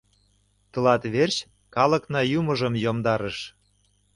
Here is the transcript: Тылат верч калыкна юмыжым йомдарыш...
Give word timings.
Тылат 0.71 1.03
верч 1.13 1.35
калыкна 1.75 2.21
юмыжым 2.39 2.73
йомдарыш... 2.83 3.37